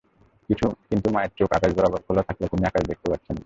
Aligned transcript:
কিন্তু 0.89 1.07
মায়ের 1.15 1.31
চোখ 1.39 1.49
আকাশ 1.57 1.71
বরাবর 1.77 2.01
খোলা 2.05 2.23
থাকলেও 2.27 2.51
তিনি 2.51 2.63
আকাশ 2.65 2.83
দেখতে 2.89 3.07
পাচ্ছেন 3.11 3.33
না। 3.33 3.39